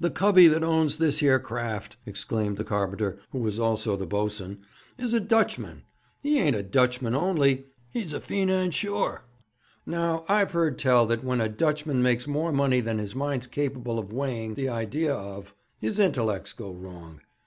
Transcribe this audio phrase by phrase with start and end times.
[0.00, 4.60] 'The covey that owns this here craft,' exclaimed the carpenter, who was also the boatswain,
[4.96, 5.82] 'is a Dutchman.
[6.22, 9.24] He ain't a Dutchman only he's a feenansure.
[9.84, 13.98] Now, I've heard tell that when a Dutchman makes more money than his mind's capable
[13.98, 17.20] of weighing the idea of, his intellects go wrong.